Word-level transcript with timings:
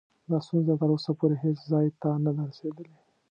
دا 0.29 0.37
ستونزه 0.45 0.73
تر 0.81 0.89
اوسه 0.93 1.11
پورې 1.19 1.35
هیڅ 1.43 1.59
ځای 1.71 1.87
ته 2.01 2.09
نه 2.23 2.31
ده 2.35 2.41
رسېدلې. 2.49 2.95